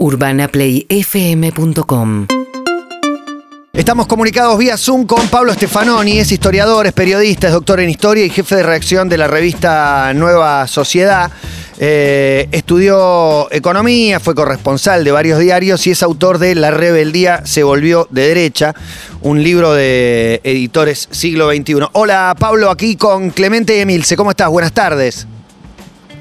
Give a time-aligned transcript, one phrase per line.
[0.00, 2.26] UrbanaPlayFM.com
[3.74, 8.24] Estamos comunicados vía Zoom con Pablo Stefanoni, es historiador, es periodista, es doctor en historia
[8.24, 11.30] y jefe de redacción de la revista Nueva Sociedad.
[11.78, 17.62] Eh, estudió economía, fue corresponsal de varios diarios y es autor de La rebeldía se
[17.62, 18.74] volvió de derecha,
[19.20, 21.88] un libro de editores siglo XXI.
[21.92, 24.48] Hola Pablo, aquí con Clemente Emilce, ¿cómo estás?
[24.48, 25.26] Buenas tardes.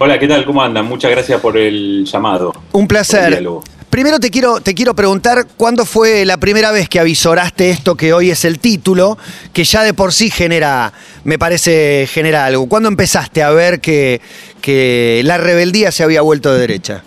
[0.01, 0.45] Hola, ¿qué tal?
[0.45, 0.85] ¿Cómo andan?
[0.85, 2.53] Muchas gracias por el llamado.
[2.71, 3.45] Un placer.
[3.89, 8.13] Primero te quiero, te quiero preguntar cuándo fue la primera vez que avisoraste esto que
[8.13, 9.17] hoy es el título,
[9.51, 10.93] que ya de por sí genera,
[11.25, 12.69] me parece, genera algo.
[12.69, 14.21] ¿Cuándo empezaste a ver que,
[14.61, 17.03] que la rebeldía se había vuelto de derecha?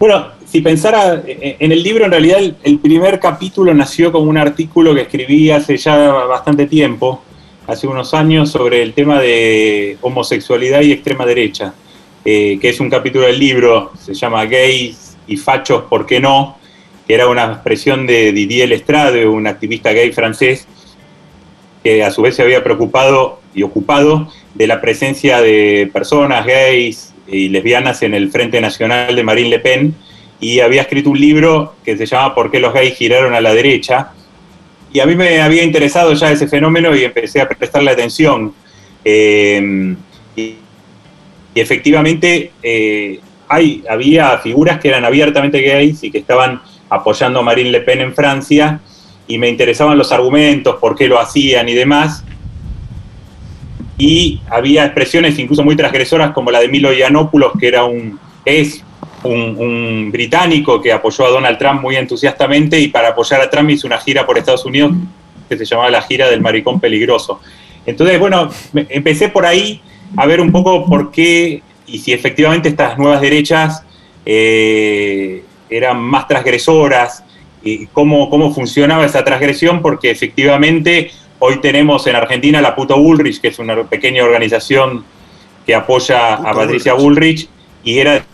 [0.00, 4.92] Bueno, si pensara en el libro, en realidad el, primer capítulo nació como un artículo
[4.92, 7.22] que escribí hace ya bastante tiempo,
[7.72, 11.74] hace unos años, sobre el tema de homosexualidad y extrema derecha.
[12.24, 16.56] Eh, que es un capítulo del libro, se llama Gays y Fachos, ¿por qué no?
[17.06, 20.66] que era una expresión de Didier Lestrade, un activista gay francés,
[21.82, 27.12] que a su vez se había preocupado y ocupado de la presencia de personas gays
[27.26, 29.94] y lesbianas en el Frente Nacional de Marine Le Pen,
[30.40, 33.54] y había escrito un libro que se llama ¿Por qué los gays giraron a la
[33.54, 34.12] derecha?
[34.92, 38.54] Y a mí me había interesado ya ese fenómeno y empecé a prestarle atención.
[39.04, 39.96] Eh,
[40.36, 40.56] y,
[41.54, 47.70] efectivamente eh, hay, había figuras que eran abiertamente gays y que estaban apoyando a Marine
[47.70, 48.80] Le Pen en Francia
[49.26, 52.24] y me interesaban los argumentos, por qué lo hacían y demás.
[53.98, 58.82] Y había expresiones incluso muy transgresoras como la de Milo Yiannopoulos, que era un, es
[59.24, 63.70] un, un, británico que apoyó a Donald Trump muy entusiastamente y para apoyar a Trump
[63.70, 64.92] hizo una gira por Estados Unidos
[65.48, 67.40] que se llamaba la gira del maricón peligroso.
[67.84, 69.80] Entonces, bueno, empecé por ahí
[70.16, 73.84] a ver un poco por qué y si efectivamente estas nuevas derechas
[74.24, 77.24] eh, eran más transgresoras
[77.62, 83.40] y cómo, cómo funcionaba esa transgresión, porque efectivamente hoy tenemos en Argentina la Puto Bullrich,
[83.40, 85.04] que es una pequeña organización
[85.66, 87.48] que apoya a Patricia Bullrich,
[87.84, 88.24] y era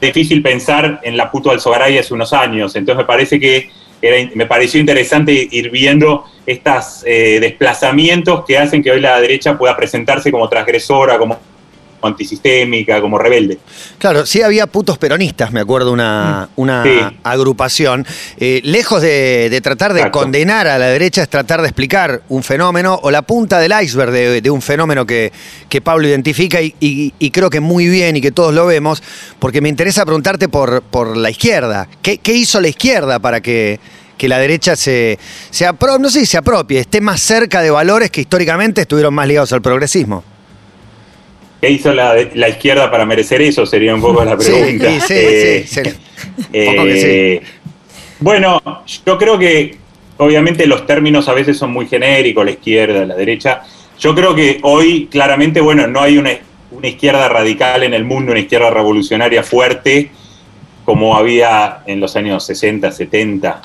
[0.00, 2.74] difícil pensar en la Puto Alzogaray hace unos años.
[2.76, 3.70] Entonces me parece que
[4.34, 9.76] me pareció interesante ir viendo estos eh, desplazamientos que hacen que hoy la derecha pueda
[9.76, 11.38] presentarse como transgresora, como
[12.02, 13.58] antisistémica, como rebelde.
[13.98, 16.60] Claro, sí había putos peronistas, me acuerdo, una, mm.
[16.60, 18.06] una agrupación.
[18.38, 22.98] Eh, lejos de, tratar de condenar a la derecha, es tratar de explicar un fenómeno
[23.02, 24.10] o la punta del iceberg
[24.42, 25.32] de, un fenómeno que,
[25.68, 29.02] que Pablo identifica y, creo que muy bien y que todos lo vemos,
[29.38, 31.88] porque me interesa preguntarte por, por la izquierda.
[32.02, 33.78] ¿Qué, hizo la izquierda para que,
[34.16, 35.18] que la derecha se,
[35.50, 35.68] se
[35.98, 39.52] no sé si se apropie, esté más cerca de valores que históricamente estuvieron más ligados
[39.52, 40.24] al progresismo?
[41.60, 43.66] ¿Qué hizo la, izquierda para merecer eso?
[43.66, 44.90] Sería un poco la pregunta.
[45.00, 45.80] Sí, sí, eh, sí,
[46.52, 47.42] eh,
[48.18, 48.62] bueno,
[49.04, 49.76] yo creo que
[50.16, 53.62] obviamente los términos a veces son muy genéricos, la izquierda, la derecha.
[53.98, 56.32] Yo creo que hoy claramente, bueno, no hay una,
[56.82, 60.10] izquierda radical en el mundo, una izquierda revolucionaria fuerte
[60.86, 63.62] como había en los años 60, 70,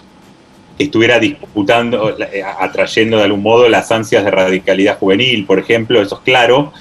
[0.77, 6.01] que estuviera disputando, eh, atrayendo de algún modo las ansias de radicalidad juvenil, por ejemplo,
[6.01, 6.73] eso es claro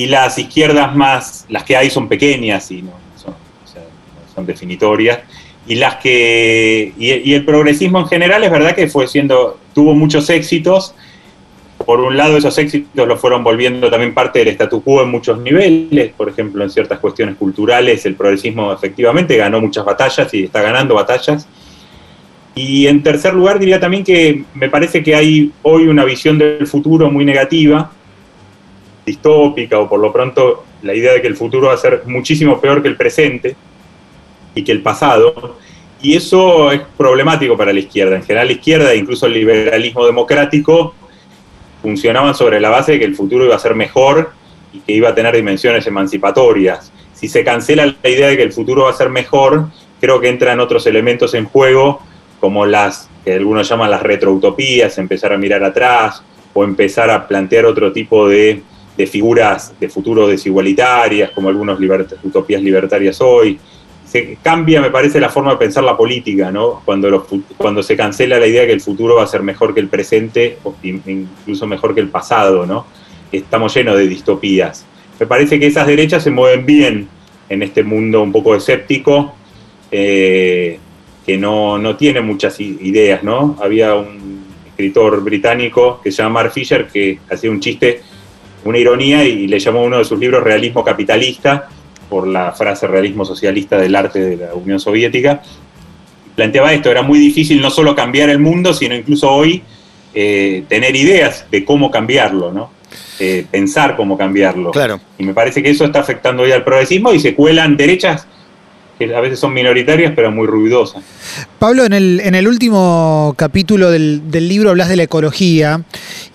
[0.00, 2.92] y las izquierdas más, las que hay son pequeñas y no
[4.34, 5.18] son, definitorias,
[5.66, 10.30] y las que, y, el progresismo en general es verdad que fue siendo, tuvo muchos
[10.30, 10.94] éxitos,
[11.84, 15.38] por un lado esos éxitos lo fueron volviendo también parte del statu quo en muchos
[15.38, 20.62] niveles, por ejemplo en ciertas cuestiones culturales el progresismo efectivamente ganó muchas batallas y está
[20.62, 21.46] ganando batallas,
[22.54, 26.66] y en tercer lugar diría también que me parece que hay hoy una visión del
[26.66, 27.92] futuro muy negativa,
[29.04, 32.60] distópica o por lo pronto la idea de que el futuro va a ser muchísimo
[32.60, 33.56] peor que el presente
[34.54, 35.56] y que el pasado.
[36.02, 38.16] Y eso es problemático para la izquierda.
[38.16, 40.94] En general la izquierda, incluso el liberalismo democrático,
[41.82, 44.32] funcionaban sobre la base de que el futuro iba a ser mejor
[44.72, 46.92] y que iba a tener dimensiones emancipatorias.
[47.12, 49.66] Si se cancela la idea de que el futuro va a ser mejor,
[50.00, 52.00] creo que entran otros elementos en juego,
[52.38, 56.22] como las que algunos llaman las retroutopías, empezar a mirar atrás
[56.54, 58.62] o empezar a plantear otro tipo de
[59.00, 61.78] de figuras de futuro desigualitarias, como algunas
[62.22, 63.58] utopías libertarias hoy.
[64.04, 66.82] Se cambia, me parece, la forma de pensar la política, ¿no?
[66.84, 67.26] Cuando,
[67.56, 69.88] cuando se cancela la idea de que el futuro va a ser mejor que el
[69.88, 72.86] presente, o incluso mejor que el pasado, ¿no?
[73.32, 74.84] Estamos llenos de distopías.
[75.18, 77.08] Me parece que esas derechas se mueven bien
[77.48, 79.34] en este mundo un poco escéptico,
[79.90, 80.78] eh,
[81.24, 83.56] que no, no, tiene muchas ideas, ¿no?
[83.62, 88.02] Había un escritor británico que se llama Mark Fisher que hacía un chiste
[88.64, 91.68] una ironía y le llamó uno de sus libros Realismo Capitalista,
[92.08, 95.40] por la frase realismo socialista del arte de la Unión Soviética.
[96.34, 99.62] Planteaba esto, era muy difícil no solo cambiar el mundo, sino incluso hoy
[100.12, 102.72] eh, tener ideas de cómo cambiarlo, ¿no?
[103.20, 104.72] Eh, pensar cómo cambiarlo.
[104.72, 105.00] Claro.
[105.18, 108.26] Y me parece que eso está afectando hoy al progresismo y se cuelan derechas
[109.00, 111.02] que a veces son minoritarias pero muy ruidosas.
[111.58, 115.82] Pablo, en el, en el último capítulo del, libro hablas de la ecología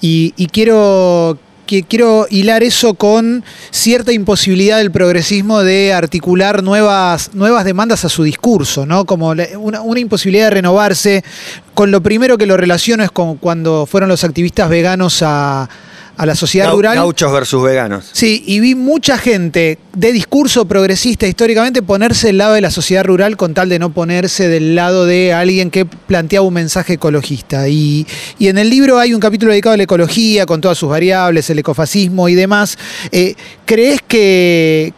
[0.01, 7.65] y, quiero, que quiero hilar eso con cierta imposibilidad del progresismo de articular nuevas, nuevas
[7.65, 9.05] demandas a su discurso, ¿no?
[9.05, 11.23] Como una, una, imposibilidad de renovarse.
[11.73, 15.69] Con lo primero que lo relaciono es con cuando fueron los activistas veganos a,
[16.17, 16.95] a la sociedad rural.
[16.95, 18.09] Gauchos versus veganos.
[18.11, 23.03] Sí, y vi mucha gente de discurso progresista históricamente ponerse del lado de la sociedad
[23.03, 27.67] rural con tal de no ponerse del lado de alguien que planteaba un mensaje ecologista.
[27.67, 28.05] Y,
[28.39, 31.59] en el libro hay un capítulo dedicado a la ecología, con todas sus variables, el
[31.59, 32.77] ecofascismo y demás.
[33.11, 33.35] Eh,
[33.65, 34.93] ¿Crees que,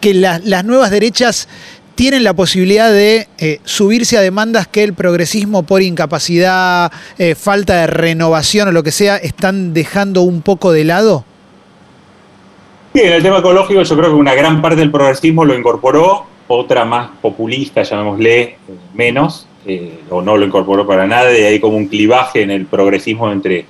[0.00, 1.48] que las nuevas derechas
[1.94, 7.80] tienen la posibilidad de eh, subirse a demandas que el progresismo por incapacidad, eh, falta
[7.80, 11.24] de renovación o lo que sea, están dejando un poco de lado?
[12.92, 16.26] Sí, en el tema ecológico yo creo que una gran parte del progresismo lo incorporó,
[16.46, 18.58] otra más populista, llamémosle,
[18.94, 22.66] menos, eh, o no lo incorporó para nada, y hay como un clivaje en el
[22.66, 23.66] progresismo entre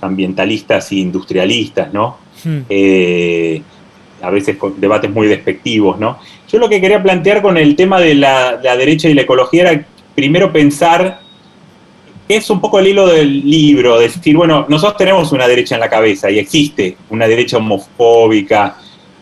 [0.00, 2.18] ambientalistas e industrialistas, ¿no?
[2.44, 2.62] Hmm
[4.22, 6.18] a veces con debates muy despectivos, ¿no?
[6.48, 9.86] Yo lo que quería plantear con el tema de la, derecha y la ecología era
[10.14, 11.20] primero pensar,
[12.28, 15.90] es un poco el hilo del libro, decir, bueno, nosotros tenemos una derecha en la
[15.90, 18.76] cabeza y existe una derecha homofóbica,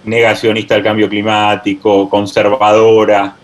[0.04, 3.36] negacionista del cambio climático, conservadora,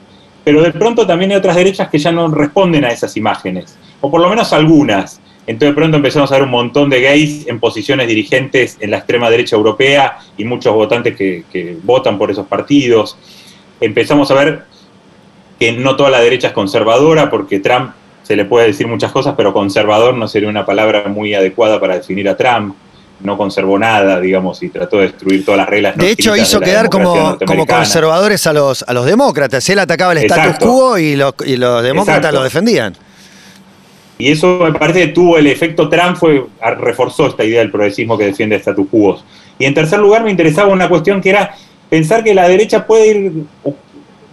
[0.44, 4.11] pero de pronto también hay otras derechas que ya no responden a esas imágenes, o
[4.11, 5.21] por lo menos algunas.
[5.47, 8.99] Entonces de pronto empezamos a ver un montón de gays en posiciones dirigentes en la
[8.99, 13.17] extrema derecha europea y muchos votantes que, votan por esos partidos.
[13.81, 14.62] Empezamos a ver
[15.59, 17.93] que no toda la derecha es conservadora, porque Trump
[18.23, 21.94] se le puede decir muchas cosas, pero conservador no sería una palabra muy adecuada para
[21.97, 22.75] definir a Trump.
[23.21, 25.97] No conservó nada, digamos, y trató de destruir todas las reglas.
[25.97, 29.69] De hecho, hizo quedar como, como, conservadores a los, a los demócratas.
[29.69, 32.97] Él atacaba el status quo y los, y los demócratas lo defendían.
[34.17, 36.47] Y eso me parece que tuvo el efecto Trump, fue,
[36.79, 39.19] reforzó esta idea del progresismo que defiende status quo.
[39.59, 41.55] Y en tercer lugar me interesaba una cuestión que era
[41.90, 43.32] pensar que la derecha puede ir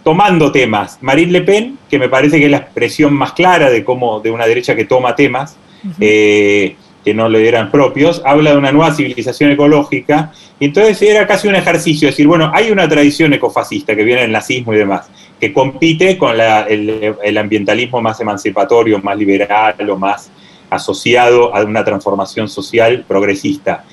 [0.04, 1.00] tomando temas.
[1.01, 4.31] Marine Le Pen, que me parece que es la expresión más clara de cómo de
[4.31, 5.57] una derecha que toma temas,
[6.00, 6.77] que
[7.13, 11.56] no le eran propios, habla de una nueva civilización ecológica, y entonces era casi un
[11.56, 15.09] ejercicio, decir, bueno, hay una tradición ecofascista que viene del nazismo y demás,
[15.39, 20.31] que compite con el, ambientalismo más emancipatorio, más liberal o más
[20.69, 23.86] asociado a una transformación social progresista.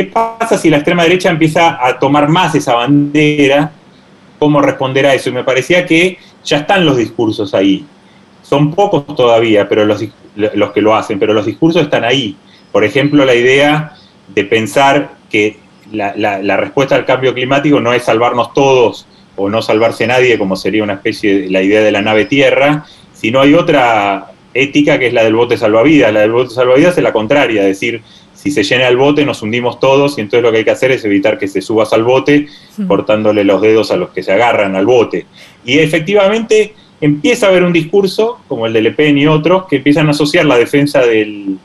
[0.00, 3.70] ¿Qué pasa si la extrema derecha empieza a tomar más esa bandera?
[4.38, 5.28] ¿Cómo responder a eso?
[5.28, 7.84] Y me parecía que ya están los discursos ahí.
[8.40, 10.02] Son pocos todavía, pero los,
[10.36, 12.34] los que lo hacen, pero los discursos están ahí.
[12.72, 13.92] Por ejemplo, la idea
[14.28, 15.58] de pensar que
[15.92, 19.06] la, respuesta al cambio climático no es salvarnos todos
[19.36, 22.86] o no salvarse nadie, como sería una especie de la idea de la nave tierra,
[23.12, 26.12] sino hay otra ética que es la del bote salvavidas.
[26.12, 28.02] La del bote salvavidas es la contraria, es decir,
[28.34, 30.90] si se llena el bote nos hundimos todos y entonces lo que hay que hacer
[30.92, 32.46] es evitar que se subas al bote
[32.88, 35.26] cortándole los dedos a los que se agarran al bote.
[35.64, 39.76] Y efectivamente empieza a haber un discurso, como el de Le Pen y otros, que
[39.76, 41.58] empiezan a asociar la defensa del,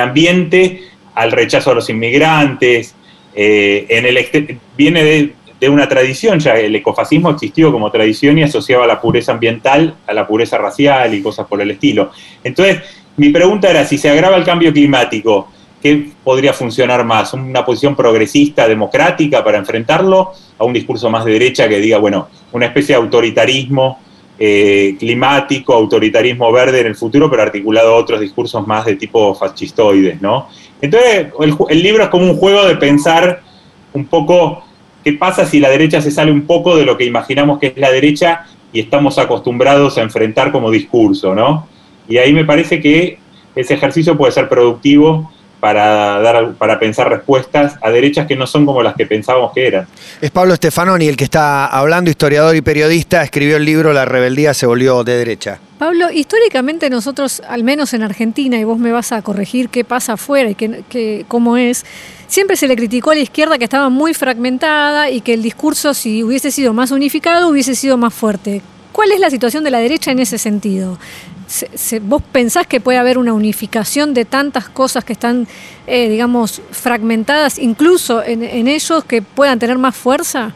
[0.00, 0.82] ambiente
[1.14, 2.96] al rechazo a los inmigrantes.
[3.36, 4.18] Eh, en el,
[4.76, 5.32] viene de,
[5.62, 10.26] una tradición, ya el ecofascismo existió como tradición y asociaba la pureza ambiental a la
[10.26, 12.10] pureza racial y cosas por el estilo.
[12.44, 12.82] Entonces,
[13.16, 15.48] mi pregunta era, si se agrava el cambio climático,
[15.82, 17.32] ¿qué podría funcionar más?
[17.32, 20.32] ¿Una posición progresista, democrática para enfrentarlo?
[20.58, 23.98] ¿A un discurso más de derecha que diga, bueno, una especie de autoritarismo
[24.38, 29.34] eh, climático, autoritarismo verde en el futuro, pero articulado a otros discursos más de tipo
[29.34, 30.48] fascistoides, ¿no?
[30.82, 31.28] Entonces,
[31.70, 33.40] el, libro es como un juego de pensar
[33.94, 34.62] un poco
[35.06, 37.76] qué pasa si la derecha se sale un poco de lo que imaginamos que es
[37.76, 41.68] la derecha y estamos acostumbrados a enfrentar como discurso, ¿no?
[42.08, 43.16] Y ahí me parece que
[43.54, 48.66] ese ejercicio puede ser productivo para, dar, para pensar respuestas a derechas que no son
[48.66, 49.86] como las que pensábamos que eran.
[50.20, 54.54] Es Pablo Stefanoni el que está hablando, historiador y periodista, escribió el libro La rebeldía
[54.54, 55.60] se volvió de derecha.
[55.78, 60.14] Pablo, históricamente nosotros, al menos en Argentina, y vos me vas a corregir qué pasa
[60.14, 61.84] afuera y qué, cómo es,
[62.28, 65.94] siempre se le criticó a la izquierda que estaba muy fragmentada y que el discurso,
[65.94, 68.62] si hubiese sido más unificado, hubiese sido más fuerte.
[68.92, 70.98] ¿Cuál es la situación de la derecha en ese sentido?
[72.02, 75.46] ¿Vos pensás que puede haber una unificación de tantas cosas que están,
[75.86, 80.52] eh, digamos, fragmentadas, incluso en, ellos, que puedan tener más fuerza?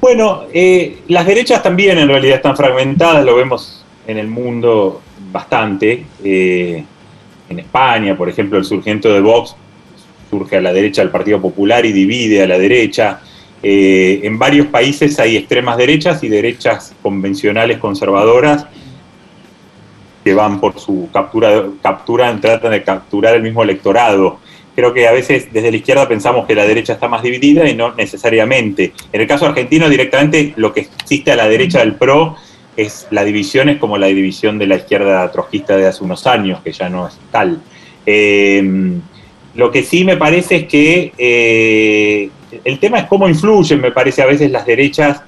[0.00, 5.00] Bueno, eh, las derechas también en realidad están fragmentadas, lo vemos en el mundo
[5.32, 6.04] bastante.
[6.22, 6.84] Eh,
[7.48, 9.54] en España, por ejemplo, el surgimiento de Vox
[10.30, 13.20] surge a la derecha del Partido Popular y divide a la derecha.
[13.62, 18.66] Eh, en varios países hay extremas derechas y derechas convencionales conservadoras
[20.22, 24.38] que van por su captura, captura, tratan de capturar el mismo electorado.
[24.74, 27.74] Creo que a veces desde la izquierda pensamos que la derecha está más dividida y
[27.74, 28.92] no necesariamente.
[29.12, 32.36] En el caso argentino, directamente lo que existe a la derecha del PRO
[32.78, 36.60] es la división es como la división de la izquierda trotskista de hace unos años,
[36.62, 37.60] que ya no es tal.
[38.06, 38.62] Eh,
[39.56, 42.30] lo que sí me parece es que eh,
[42.64, 45.22] el tema es cómo influyen, me parece, a veces las derechas,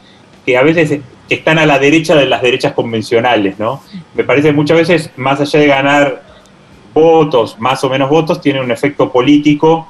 [0.46, 3.82] que a veces están a la derecha de las derechas convencionales, ¿no?
[4.14, 6.22] Me parece muchas veces, más allá de ganar
[6.94, 9.88] votos, más o menos votos, tiene un efecto político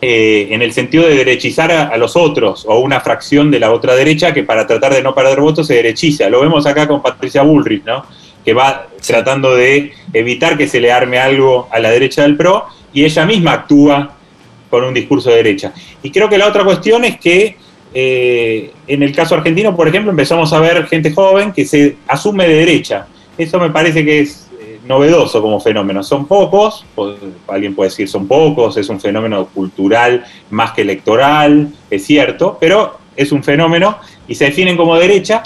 [0.00, 3.96] eh, en el sentido de derechizar a, los otros o una fracción de la otra
[3.96, 6.28] derecha que para tratar de no perder votos se derechiza.
[6.28, 8.04] Lo vemos acá con Patricia Bullrich, ¿no?
[8.44, 12.66] que va tratando de evitar que se le arme algo a la derecha del PRO
[12.94, 14.14] y ella misma actúa
[14.70, 15.72] con un discurso de derecha.
[16.02, 17.56] Y creo que la otra cuestión es que
[17.92, 22.46] eh, en el caso argentino, por ejemplo, empezamos a ver gente joven que se asume
[22.46, 23.06] de derecha.
[23.36, 24.47] Eso me parece que es
[24.86, 26.02] novedoso como fenómeno.
[26.02, 26.84] Son pocos,
[27.46, 32.98] alguien puede decir son pocos, es un fenómeno cultural más que electoral, es cierto, pero
[33.16, 35.42] es un fenómeno y se definen como derecha.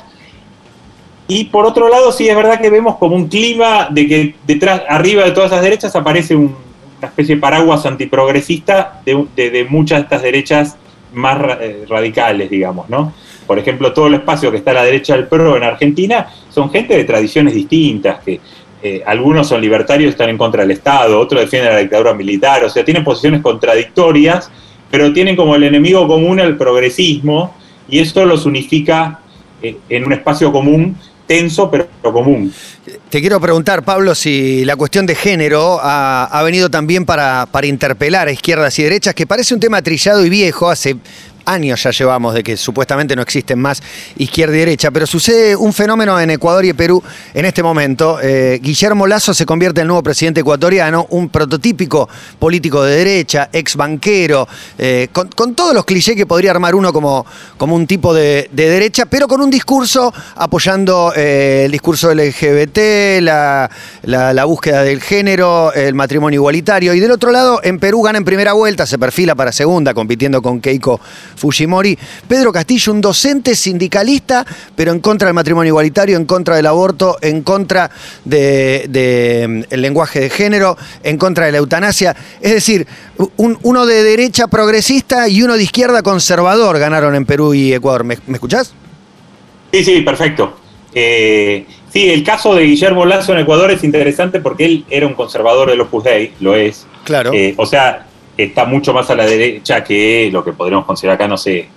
[1.28, 4.82] Y por otro lado, sí es verdad que vemos como un clima de que detrás,
[4.88, 6.52] arriba de todas esas derechas aparece una
[7.02, 10.76] especie de paraguas antiprogresista de, de, muchas de estas derechas
[11.14, 13.12] más eh, radicales, digamos, ¿no?
[13.46, 16.70] Por ejemplo, todo el espacio que está a la derecha del PRO en Argentina son
[16.70, 18.40] gente de tradiciones distintas, que
[18.84, 22.68] eh, algunos son libertarios están en contra del Estado, otros defienden la dictadura militar, o
[22.68, 24.50] sea, tienen posiciones contradictorias,
[24.90, 27.54] pero tienen como el enemigo común el progresismo
[27.88, 29.20] y esto los unifica
[29.62, 30.96] eh, en un espacio común,
[31.28, 32.52] tenso pero común.
[33.08, 38.26] Te quiero preguntar, Pablo, si la cuestión de género ha, venido también para, para interpelar
[38.26, 40.96] a izquierdas y derechas, que parece un tema trillado y viejo, hace
[41.44, 43.82] años ya llevamos de que supuestamente no existen más
[44.16, 47.02] izquierda y derecha, pero sucede un fenómeno en Ecuador y Perú
[47.34, 48.18] en este momento.
[48.22, 52.08] Eh, Guillermo Lazo se convierte en el nuevo presidente ecuatoriano, un prototípico
[52.38, 57.26] político de derecha, ex banquero, eh, con, todos los clichés que podría armar uno como,
[57.56, 63.70] como un tipo de, derecha, pero con un discurso apoyando eh, el discurso LGBT, la,
[64.02, 66.94] la búsqueda del género, el matrimonio igualitario.
[66.94, 70.42] Y del otro lado, en Perú gana en primera vuelta, se perfila para segunda, compitiendo
[70.42, 71.00] con Keiko
[71.36, 71.98] Fujimori.
[72.28, 77.18] Pedro Castillo, un docente sindicalista, pero en contra del matrimonio igualitario, en contra del aborto,
[77.20, 77.90] en contra
[78.24, 82.16] del de, mm, lenguaje de género, en contra de la eutanasia.
[82.40, 82.86] Es decir,
[83.36, 88.04] uno de derecha progresista y uno de izquierda conservador ganaron en Perú y Ecuador.
[88.04, 88.74] ¿Me, escuchás?
[89.72, 90.56] Sí, sí, perfecto.
[90.94, 95.14] Eh, sí, el caso de Guillermo Lazo en Ecuador es interesante porque él era un
[95.14, 96.86] conservador de los Dei, lo es.
[97.04, 97.32] Claro.
[97.32, 101.28] Eh, o sea, está mucho más a la derecha que lo que podríamos considerar acá,
[101.28, 101.68] no sé, eh,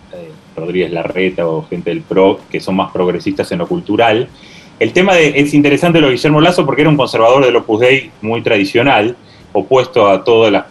[0.55, 4.29] Rodríguez Larreta o gente del PRO, que son más progresistas en lo cultural.
[4.79, 7.81] El tema de, es interesante lo de Guillermo Lazo porque era un conservador del Opus
[7.81, 9.15] Dei muy tradicional,
[9.53, 10.67] opuesto a toda la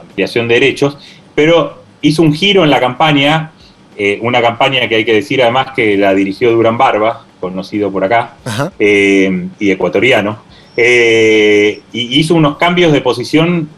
[0.00, 0.98] ampliación de derechos,
[1.34, 3.52] pero hizo un giro en la campaña,
[3.96, 8.04] eh, una campaña que hay que decir además que la dirigió Durán Barba, conocido por
[8.04, 8.36] acá,
[8.78, 10.38] eh, y ecuatoriano,
[10.76, 13.68] y hizo unos cambios de posición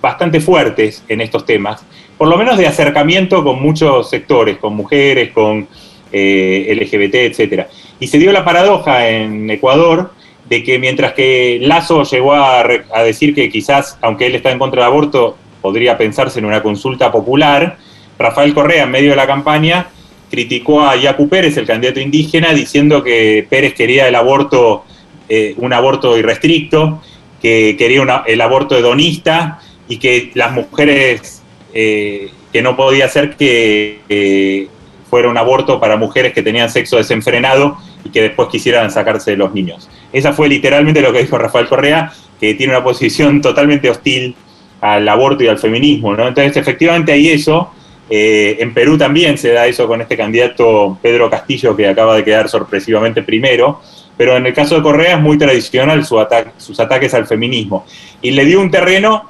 [0.00, 1.84] bastante fuertes en estos temas,
[2.16, 5.68] por lo menos de acercamiento con muchos sectores, con mujeres, con
[6.12, 7.66] eh, LGBT, etc.
[8.00, 10.12] Y se dio la paradoja en Ecuador
[10.48, 12.64] de que mientras que Lazo llegó a,
[13.04, 17.12] decir que quizás, aunque él está en contra del aborto, podría pensarse en una consulta
[17.12, 17.76] popular,
[18.18, 19.88] Rafael Correa, en medio de la campaña,
[20.30, 24.84] criticó a Yacu Pérez, el candidato indígena, diciendo que Pérez quería el aborto,
[25.28, 27.02] eh, un aborto irrestricto,
[27.42, 31.42] que quería el aborto hedonista y que las mujeres,
[31.74, 34.68] eh, que no podía ser que
[35.08, 39.36] fuera un aborto para mujeres que tenían sexo desenfrenado y que después quisieran sacarse de
[39.36, 39.88] los niños.
[40.12, 44.34] Esa fue literalmente lo que dijo Rafael Correa, que tiene una posición totalmente hostil
[44.80, 46.14] al aborto y al feminismo.
[46.14, 46.28] ¿no?
[46.28, 47.70] Entonces, efectivamente hay eso.
[48.10, 52.24] Eh, en Perú también se da eso con este candidato Pedro Castillo, que acaba de
[52.24, 53.80] quedar sorpresivamente primero.
[54.16, 56.18] Pero en el caso de Correa es muy tradicional su
[56.56, 57.86] sus ataques al feminismo.
[58.20, 59.28] Y le dio un terreno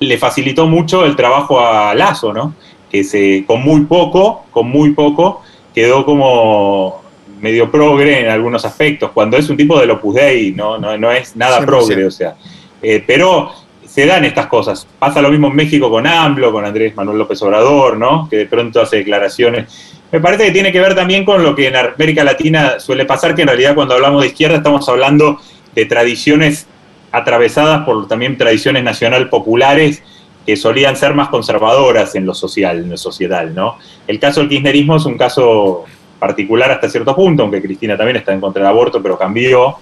[0.00, 2.54] le facilitó mucho el trabajo a Lazo, ¿no?
[2.90, 5.42] Que se, con muy poco, con muy poco,
[5.74, 7.02] quedó como
[7.40, 11.36] medio progre en algunos aspectos, cuando es un tipo de Opus Dei, no, no, es
[11.36, 12.34] nada progre, o sea.
[12.82, 13.52] Eh, pero
[13.98, 14.86] se dan estas cosas.
[14.98, 18.28] Pasa lo mismo en México con AMLO, con Andrés Manuel López Obrador, ¿no?
[18.28, 19.66] Que de pronto hace declaraciones
[20.12, 23.34] Me parece que tiene que ver también con lo que en América Latina suele pasar,
[23.34, 25.40] que en realidad cuando hablamos de izquierda estamos hablando
[25.74, 26.67] de tradiciones
[27.12, 30.02] atravesadas por también tradiciones nacional populares
[30.46, 33.76] que solían ser más conservadoras en lo social, en lo sociedad, ¿no?
[34.06, 35.84] El caso del kirchnerismo es un caso
[36.18, 39.76] particular hasta cierto punto, aunque Cristina también está en contra del aborto, pero cambió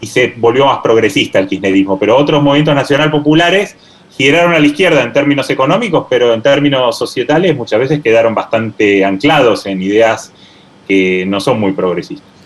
[0.00, 1.98] y se volvió más progresista el kirchnerismo.
[1.98, 3.76] Pero otros movimientos nacional populares
[4.16, 9.04] giraron a la izquierda en términos económicos, pero en términos societales muchas veces quedaron bastante
[9.04, 10.32] anclados en ideas
[10.86, 12.37] que no son muy progresistas.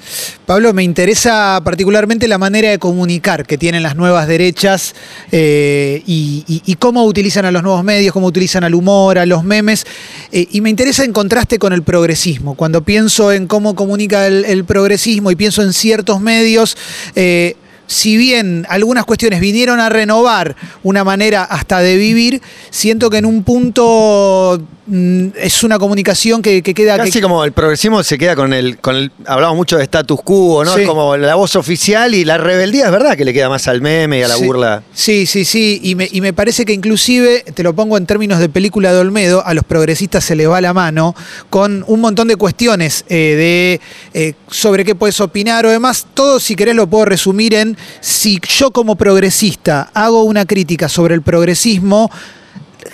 [0.46, 4.94] Pablo, me interesa particularmente la manera de comunicar que tienen las nuevas derechas
[5.30, 9.86] eh, y, cómo utilizan a los nuevos medios, cómo utilizan al humor, a los memes.
[10.32, 12.54] Eh, y me interesa en contraste con el progresismo.
[12.54, 16.76] Cuando pienso en cómo comunica el, progresismo y pienso en ciertos medios,
[17.14, 17.56] eh,
[17.92, 23.26] si bien algunas cuestiones vinieron a renovar una manera hasta de vivir, siento que en
[23.26, 26.96] un punto mm, es una comunicación que, queda...
[26.96, 29.12] Casi como el progresismo se queda con el, con el...
[29.26, 30.76] Hablamos mucho de status quo, ¿no?
[30.76, 33.82] Es como la voz oficial y la rebeldía es verdad que le queda más al
[33.82, 34.82] meme y a la burla.
[34.94, 35.80] Sí, sí, sí.
[35.82, 39.00] Y me, y me parece que inclusive, te lo pongo en términos de película de
[39.00, 41.14] Olmedo, a los progresistas se le va la mano
[41.50, 43.80] con un montón de cuestiones eh,
[44.14, 46.06] de eh, sobre qué puedes opinar o demás.
[46.14, 51.14] Todo, si querés, lo puedo resumir en si yo como progresista hago una crítica sobre
[51.14, 52.10] el progresismo,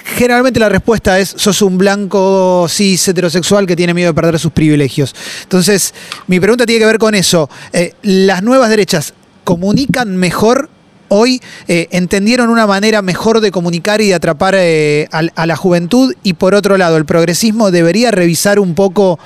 [0.04, 4.52] generalmente la respuesta es, sos un blanco cis heterosexual que tiene miedo de perder sus
[4.52, 5.14] privilegios.
[5.42, 5.95] Entonces,
[6.26, 7.49] mi pregunta tiene que ver con eso.
[7.73, 9.14] Eh, ¿Las nuevas derechas
[9.45, 10.71] comunican mejor
[11.09, 11.40] hoy?
[11.68, 16.14] Eh, ¿Entendieron una manera mejor de comunicar y de atrapar eh, a, la juventud?
[16.23, 19.18] Y por otro lado, ¿el progresismo debería revisar un poco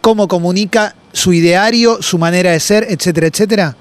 [0.00, 3.76] cómo comunica su ideario, su manera de ser, etcétera, etcétera?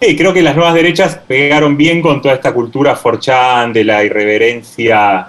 [0.00, 4.02] Sí, creo que las nuevas derechas pegaron bien con toda esta cultura forchan de la
[4.02, 5.28] irreverencia,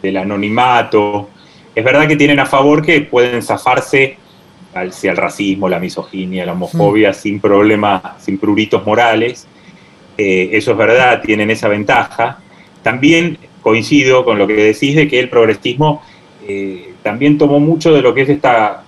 [0.00, 1.30] del anonimato.
[1.74, 4.16] Es verdad que tienen a favor que pueden zafarse
[4.72, 7.14] hacia el racismo, la misoginia, la homofobia, mm.
[7.14, 9.48] sin problemas, sin pruritos morales.
[10.16, 12.38] Eh, eso es verdad, tienen esa ventaja.
[12.84, 16.00] También coincido con lo que decís de que el progresismo
[16.46, 18.84] eh, también tomó mucho de lo que es esta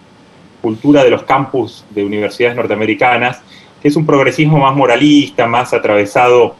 [0.60, 3.42] cultura de los campus de universidades norteamericanas,
[3.82, 6.54] que es un progresismo más moralista, más atravesado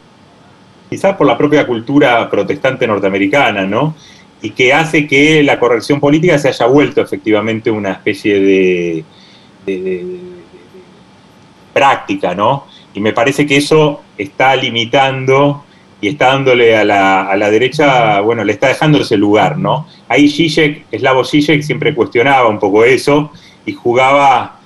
[0.89, 3.95] quizás por la propia cultura protestante norteamericana, ¿no?
[4.41, 9.03] Y que hace que la corrección política se haya vuelto efectivamente una especie de,
[11.71, 12.67] práctica, ¿no?
[12.93, 15.63] Y me parece que eso está limitando
[16.01, 19.87] y está dándole a la, a la, derecha, bueno, le está dejando ese lugar, ¿no?
[20.09, 23.31] Ahí Zizek, Slavo Zizek siempre cuestionaba un poco eso
[23.65, 24.59] y jugaba,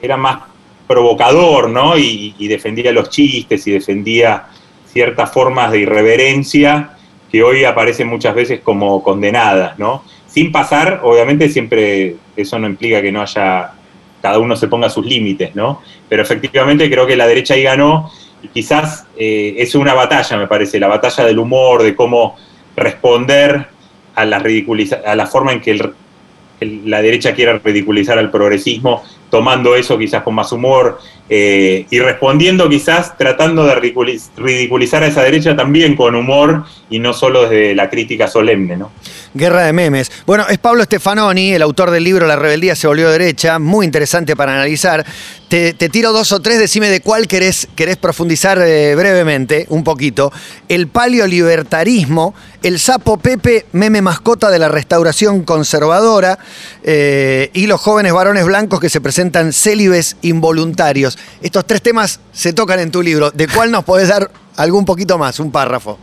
[0.00, 0.49] era más
[0.90, 1.96] provocador, ¿no?
[1.96, 4.46] Y, defendía los chistes y defendía
[4.86, 6.96] ciertas formas de irreverencia
[7.30, 10.02] que hoy aparecen muchas veces como condenadas, ¿no?
[10.26, 13.70] Sin pasar, obviamente siempre eso no implica que no haya,
[14.20, 15.80] cada uno se ponga sus límites, ¿no?
[16.08, 18.10] Pero efectivamente creo que la derecha ahí ganó
[18.42, 22.34] y quizás eh, es una batalla, me parece, la batalla del humor, de cómo
[22.74, 23.68] responder
[24.16, 24.42] a la,
[25.06, 25.70] a la forma en que
[26.60, 32.68] la derecha quiere ridiculizar al progresismo tomando eso quizás con más humor eh, y respondiendo
[32.68, 33.76] quizás tratando de
[34.36, 38.76] ridiculizar a esa derecha también con humor y no solo desde la crítica solemne.
[38.76, 38.90] ¿no?
[39.32, 40.10] Guerra de memes.
[40.26, 44.34] Bueno, es Pablo Stefanoni, el autor del libro La rebeldía se volvió derecha, muy interesante
[44.34, 45.06] para analizar.
[45.48, 47.68] Te, tiro dos o tres, decime de cuál querés,
[48.00, 50.32] profundizar eh, brevemente, un poquito.
[50.68, 56.38] El paleolibertarismo, el sapo Pepe, meme mascota de la restauración conservadora
[56.82, 61.18] eh, y los jóvenes varones blancos que se presentan célibes involuntarios.
[61.40, 63.30] Estos tres temas se tocan en tu libro.
[63.30, 65.98] ¿De cuál nos podés dar algún poquito más, un párrafo?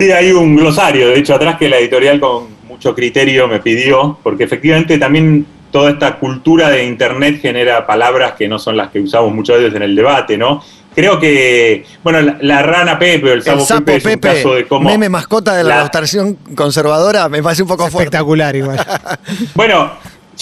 [0.00, 4.18] Sí, hay un glosario, de hecho, atrás que la editorial con mucho criterio me pidió,
[4.22, 9.00] porque efectivamente también toda esta cultura de Internet genera palabras que no son las que
[9.00, 10.64] usamos muchas veces en el debate, ¿no?
[10.94, 14.88] Creo que, bueno, la, rana Pepe o el sapo, Pepe, es un caso de cómo...
[14.88, 18.82] Meme mascota de la, la conservadora, me parece un poco Espectacular igual.
[19.54, 19.92] bueno,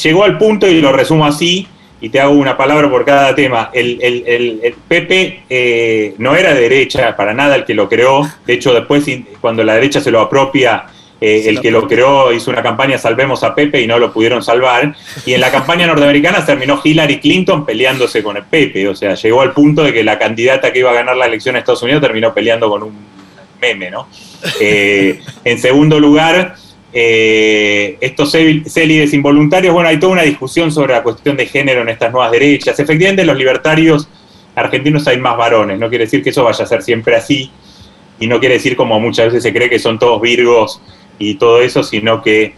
[0.01, 1.67] llegó al punto, y lo resumo así,
[2.01, 3.71] y te hago una palabra por cada tema.
[3.73, 8.29] El, el, Pepe eh, no era derecha para nada el que lo creó.
[8.47, 9.05] De hecho, después,
[9.41, 10.87] cuando la derecha se lo apropia,
[11.21, 14.43] eh, el que lo creó hizo una campaña Salvemos a Pepe y no lo pudieron
[14.43, 14.95] salvar.
[15.27, 18.87] Y en la campaña norteamericana terminó Hillary Clinton peleándose con el Pepe.
[18.89, 21.57] O sea, llegó al punto de que la candidata que iba a ganar la elección
[21.57, 22.97] en Estados Unidos terminó peleando con un
[23.61, 24.09] meme, ¿no?
[24.61, 26.55] Eh, en segundo lugar
[27.01, 31.91] eh, estos célibes involuntarios, bueno, hay toda una discusión sobre la cuestión de género en
[31.91, 32.77] estas nuevas derechas.
[32.81, 34.09] Efectivamente, en los libertarios
[34.57, 37.53] argentinos hay más varones, no quiere decir que eso vaya a ser siempre así,
[38.19, 40.83] y no quiere decir como muchas veces se cree que son todos virgos
[41.21, 42.57] y todo eso, sino que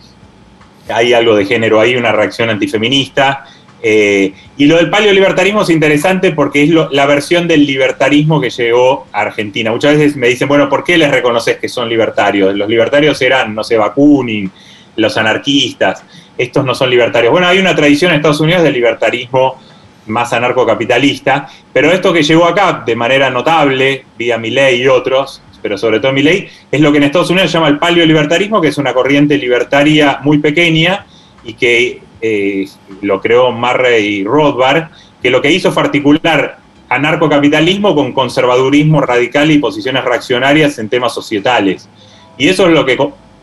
[0.88, 3.44] hay algo de género ahí, una reacción antifeminista.
[3.83, 9.07] Eh, y lo del paleolibertarismo es interesante porque es la versión del libertarismo que llegó
[9.12, 9.71] a Argentina.
[9.71, 12.55] Muchas veces me dicen, bueno, ¿por qué les reconoces que son libertarios?
[12.55, 14.51] Los libertarios eran, no sé, Bakunin,
[14.97, 16.05] los anarquistas,
[16.37, 17.33] estos no son libertarios.
[17.33, 19.59] Bueno, hay una tradición en Estados Unidos del libertarismo
[20.07, 25.79] más anarcocapitalista, pero esto que llegó acá de manera notable, vía Milley y otros, pero
[25.79, 28.79] sobre todo Milley, es lo que en Estados Unidos se llama el paleolibertarismo, que es
[28.79, 31.07] una corriente libertaria muy pequeña
[31.45, 32.67] y que eh,
[33.03, 34.89] lo creó Murray Rothbard,
[35.23, 41.15] que lo que hizo fue articular anarcocapitalismo con conservadurismo radical y posiciones reaccionarias en temas
[41.15, 41.89] societales.
[42.37, 42.99] Y eso es lo que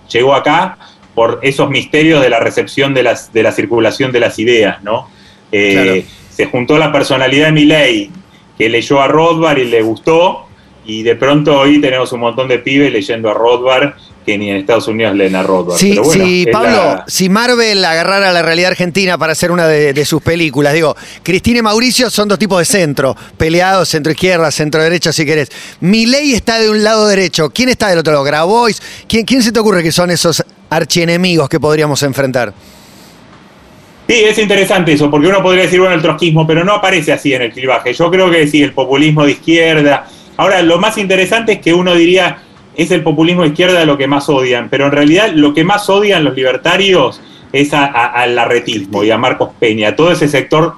[0.09, 0.77] llegó acá
[1.15, 5.09] por esos misterios de la recepción de, las, de la circulación de las ideas, ¿no?
[5.51, 8.11] Eh, se juntó la personalidad de Milley,
[8.57, 10.47] que leyó a Rothbard y le gustó,
[10.85, 13.93] y de pronto hoy tenemos un montón de pibes leyendo a Rothbard
[14.27, 15.77] que ni en Estados Unidos leen a Rothbard.
[15.77, 20.97] Sí, Pablo, si Marvel agarrara la realidad argentina para hacer una de, sus películas, digo,
[21.23, 25.49] Cristina y Mauricio son dos tipos de centro, peleados, centro izquierda, centro derecha, si querés.
[25.79, 28.25] ley está de un lado derecho, ¿quién está del otro lado?
[28.25, 32.53] Grabois, ¿quién, quién se te ocurre que son esos archienemigos que podríamos enfrentar?
[34.09, 37.33] Sí, es interesante eso, porque uno podría decir, bueno, el trotskismo, pero no aparece así
[37.33, 37.93] en el clivaje.
[37.93, 40.05] Yo creo que sí, el populismo de izquierda.
[40.35, 42.41] Ahora, lo más interesante es que uno diría,
[42.77, 45.89] es el populismo de izquierda lo que más odian, pero en realidad lo que más
[45.89, 47.19] odian los libertarios
[47.51, 49.95] es al arretismo y a Marcos Peña.
[49.95, 50.75] Todo ese sector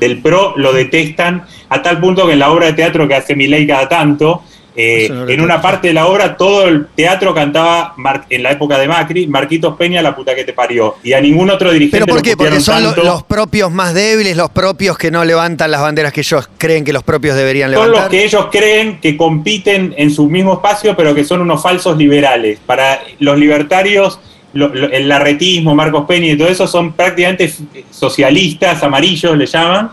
[0.00, 3.36] del PRO lo detestan a tal punto que en la obra de teatro que hace
[3.36, 4.42] Milei cada tanto,
[4.80, 7.96] eh, en una parte de la obra todo el teatro cantaba
[8.30, 10.94] en la época de Macri, Marquitos Peña, la puta que te parió.
[11.02, 11.96] Y a ningún otro dirigente.
[11.98, 12.36] ¿Pero por qué?
[12.36, 16.48] Porque son los propios más débiles, los propios que no levantan las banderas que ellos
[16.58, 17.92] creen que los propios deberían levantar.
[17.92, 21.60] Son los que ellos creen que compiten en su mismo espacio, pero que son unos
[21.60, 22.60] falsos liberales.
[22.64, 24.20] Para los libertarios,
[24.54, 27.52] el larretismo, Marcos Peña y todo eso son prácticamente
[27.90, 29.90] socialistas, amarillos le llaman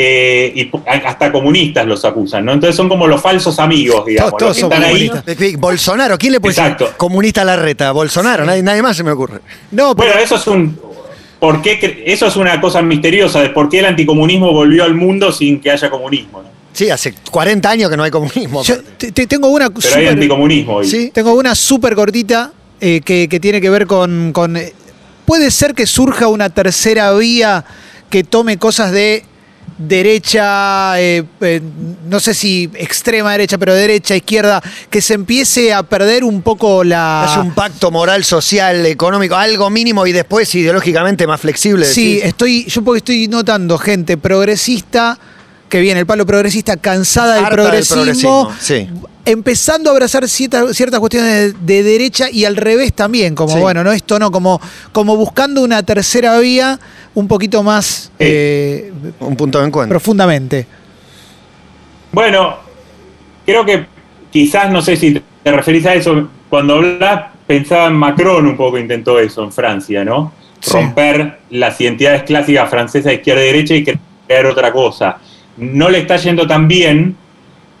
[0.00, 2.52] eh, y hasta comunistas los acusan, ¿no?
[2.52, 4.36] Entonces son como los falsos amigos, digamos.
[4.38, 5.24] Todos, son comunistas.
[5.58, 7.90] Bolsonaro, ¿quién le puede decir comunista a la reta?
[7.90, 9.40] Bolsonaro, nadie, más se me ocurre.
[9.72, 10.78] No, Bueno, eso es un.
[11.40, 15.32] ¿por qué, eso es una cosa misteriosa de por qué el anticomunismo volvió al mundo
[15.32, 16.44] sin que haya comunismo.
[16.72, 18.62] Sí, hace 40 años que no hay comunismo.
[19.28, 20.86] tengo una Pero hay anticomunismo hoy.
[20.86, 21.10] ¿Sí?
[21.12, 24.56] Tengo una súper cortita eh, que, tiene que ver con, con...
[24.56, 24.72] Eh,
[25.26, 27.64] puede ser que surja una tercera vía
[28.10, 29.24] que tome cosas de
[29.78, 31.60] derecha, eh, eh,
[32.06, 36.84] no sé si extrema derecha, pero derecha, izquierda, que se empiece a perder un poco
[36.84, 37.26] la...
[37.30, 41.86] Es un pacto moral, social, económico, algo mínimo y después ideológicamente más flexible.
[41.86, 45.18] Sí, estoy, yo porque estoy notando gente progresista
[45.68, 48.50] que viene el palo progresista, cansada del progresismo,
[49.24, 53.92] empezando a abrazar ciertas, ciertas cuestiones de, derecha y al revés también, como bueno, no
[53.92, 54.60] esto no, como,
[54.92, 56.80] como buscando una tercera vía
[57.14, 59.98] un poquito más eh, un punto de encuentro.
[59.98, 60.66] Profundamente.
[62.12, 62.56] Bueno,
[63.44, 63.86] creo que
[64.30, 68.78] quizás, no sé si te referís a eso, cuando hablas, pensaba en Macron un poco,
[68.78, 70.32] intentó eso en Francia, ¿no?
[70.72, 75.18] Romper las identidades clásicas francesas izquierda y derecha y crear otra cosa
[75.58, 77.16] no le está yendo tan bien,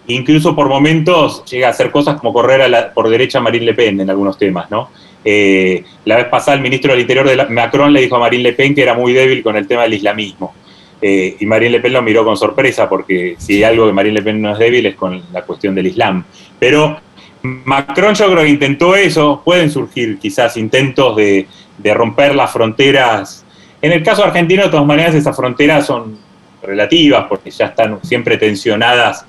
[0.08, 3.74] incluso por momentos llega a hacer cosas como correr a por derecha a Marine Le
[3.74, 4.90] Pen en algunos temas, ¿no?
[5.24, 8.52] Eh, la vez pasada el ministro del Interior de Macron le dijo a Marine Le
[8.52, 10.54] Pen que era muy débil con el tema del islamismo.
[11.00, 14.14] Eh, y Marine Le Pen lo miró con sorpresa porque si hay algo que Marine
[14.14, 16.24] Le Pen no es débil es con la cuestión del Islam.
[16.58, 16.98] Pero
[17.42, 21.46] Macron yo creo que intentó eso, pueden surgir quizás intentos de,
[21.78, 23.44] de romper las fronteras.
[23.80, 26.18] En el caso argentino, de todas maneras, esas fronteras son
[26.62, 29.24] relativas, porque ya están siempre tensionadas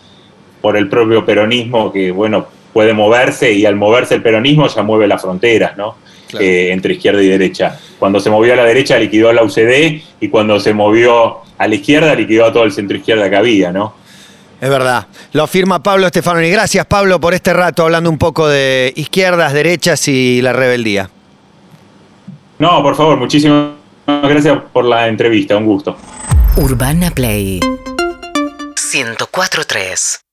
[0.61, 5.07] por el propio peronismo que, bueno, puede moverse y al moverse el peronismo ya mueve
[5.07, 5.95] las fronteras, ¿no?
[6.39, 7.79] Eh, entre izquierda y derecha.
[7.97, 11.67] Cuando se movió a la derecha liquidó a la UCD y cuando se movió a
[11.67, 13.95] la izquierda liquidó a todo el centro izquierda que había, ¿no?
[14.61, 15.07] Es verdad.
[15.31, 16.49] Lo afirma Pablo Stefanoni.
[16.49, 21.09] Gracias, Pablo, por este rato hablando un poco de izquierdas, derechas y la rebeldía.
[22.59, 23.78] No, por favor, muchísimas
[24.23, 25.57] gracias por la entrevista.
[25.57, 25.97] Un gusto.
[26.57, 27.59] Urbana Play
[28.75, 30.28] 104.3